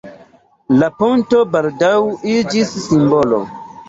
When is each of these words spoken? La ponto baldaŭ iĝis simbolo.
La 0.77 0.87
ponto 1.01 1.41
baldaŭ 1.55 1.89
iĝis 2.37 2.73
simbolo. 2.87 3.43